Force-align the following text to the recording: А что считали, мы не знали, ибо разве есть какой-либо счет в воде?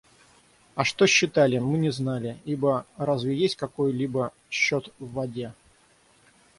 А 0.73 0.83
что 0.83 1.05
считали, 1.05 1.59
мы 1.59 1.77
не 1.77 1.91
знали, 1.91 2.39
ибо 2.43 2.87
разве 2.97 3.35
есть 3.37 3.55
какой-либо 3.55 4.33
счет 4.49 4.91
в 4.97 5.11
воде? 5.11 5.53